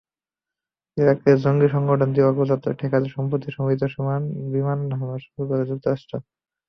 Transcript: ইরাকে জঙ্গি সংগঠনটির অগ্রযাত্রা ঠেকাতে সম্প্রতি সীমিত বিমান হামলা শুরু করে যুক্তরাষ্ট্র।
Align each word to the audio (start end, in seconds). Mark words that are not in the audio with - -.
ইরাকে 0.97 1.31
জঙ্গি 1.43 1.67
সংগঠনটির 1.75 2.29
অগ্রযাত্রা 2.29 2.71
ঠেকাতে 2.79 3.07
সম্প্রতি 3.09 3.47
সীমিত 3.51 3.81
বিমান 4.53 4.79
হামলা 4.91 5.17
শুরু 5.25 5.43
করে 5.49 5.63
যুক্তরাষ্ট্র। 5.69 6.13